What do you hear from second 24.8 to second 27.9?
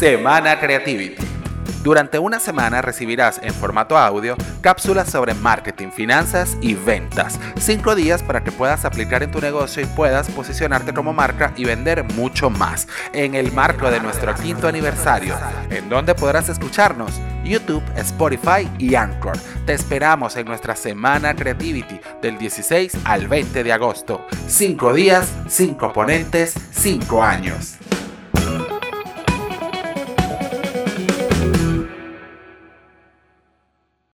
días, cinco ponentes, cinco años.